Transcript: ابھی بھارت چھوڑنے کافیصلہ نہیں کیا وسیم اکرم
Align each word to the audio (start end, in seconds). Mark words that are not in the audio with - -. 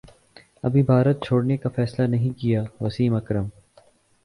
ابھی 0.63 0.81
بھارت 0.83 1.23
چھوڑنے 1.25 1.57
کافیصلہ 1.57 2.07
نہیں 2.07 2.37
کیا 2.39 2.63
وسیم 2.81 3.15
اکرم 3.15 3.47